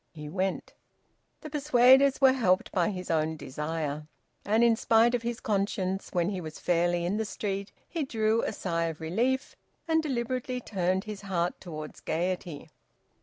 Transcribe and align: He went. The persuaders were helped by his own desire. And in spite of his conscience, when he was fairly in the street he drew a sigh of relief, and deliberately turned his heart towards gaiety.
He 0.13 0.27
went. 0.29 0.73
The 1.41 1.49
persuaders 1.51 2.19
were 2.19 2.33
helped 2.33 2.71
by 2.71 2.89
his 2.89 3.11
own 3.11 3.37
desire. 3.37 4.07
And 4.43 4.63
in 4.63 4.75
spite 4.75 5.13
of 5.13 5.21
his 5.21 5.39
conscience, 5.39 6.09
when 6.11 6.29
he 6.29 6.41
was 6.41 6.57
fairly 6.57 7.05
in 7.05 7.17
the 7.17 7.23
street 7.23 7.71
he 7.87 8.03
drew 8.03 8.41
a 8.41 8.51
sigh 8.51 8.85
of 8.85 8.99
relief, 8.99 9.55
and 9.87 10.01
deliberately 10.01 10.59
turned 10.59 11.03
his 11.03 11.21
heart 11.21 11.61
towards 11.61 11.99
gaiety. 11.99 12.71